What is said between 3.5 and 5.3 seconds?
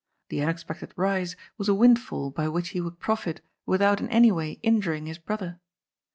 without in any way injuring his